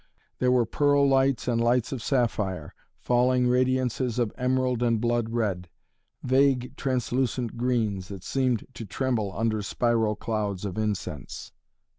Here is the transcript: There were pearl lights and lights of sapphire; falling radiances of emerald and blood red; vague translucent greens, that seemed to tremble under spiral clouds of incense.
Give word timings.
There 0.39 0.51
were 0.51 0.65
pearl 0.65 1.07
lights 1.07 1.47
and 1.47 1.61
lights 1.63 1.91
of 1.91 2.01
sapphire; 2.01 2.73
falling 2.97 3.45
radiances 3.47 4.17
of 4.17 4.33
emerald 4.35 4.81
and 4.81 4.99
blood 4.99 5.29
red; 5.29 5.69
vague 6.23 6.75
translucent 6.75 7.55
greens, 7.55 8.07
that 8.07 8.23
seemed 8.23 8.65
to 8.73 8.83
tremble 8.87 9.31
under 9.37 9.61
spiral 9.61 10.15
clouds 10.15 10.65
of 10.65 10.75
incense. 10.79 11.51